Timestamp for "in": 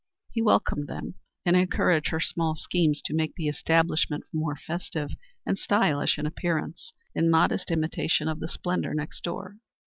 6.17-6.25, 7.13-7.29